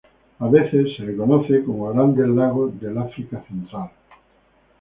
A 0.39 0.47
veces 0.49 0.95
se 0.97 1.03
les 1.03 1.15
conoce 1.15 1.63
como 1.63 1.93
grandes 1.93 2.27
lagos 2.27 2.79
del 2.81 2.97
África 2.97 3.45
central. 3.47 3.91